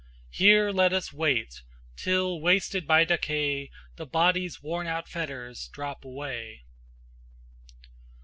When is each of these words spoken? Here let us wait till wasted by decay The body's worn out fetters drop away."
Here 0.31 0.71
let 0.71 0.93
us 0.93 1.13
wait 1.13 1.61
till 1.95 2.41
wasted 2.41 2.87
by 2.87 3.03
decay 3.05 3.69
The 3.97 4.07
body's 4.07 4.59
worn 4.63 4.87
out 4.87 5.07
fetters 5.07 5.67
drop 5.71 6.03
away." 6.05 6.63